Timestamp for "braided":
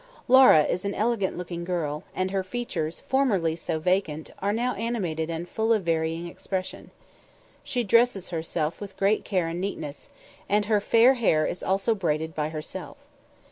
11.93-12.33